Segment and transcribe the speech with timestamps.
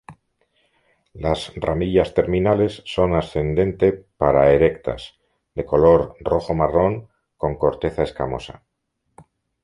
[1.13, 5.19] Las ramillas terminales son ascendente para erectas,
[5.53, 8.63] de color rojo-marrón con corteza escamosa.